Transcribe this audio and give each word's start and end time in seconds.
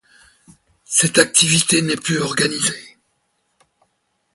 Cette 0.85 1.19
activité 1.19 1.83
n'est 1.83 1.95
plus 1.95 2.17
organisée. 2.17 2.97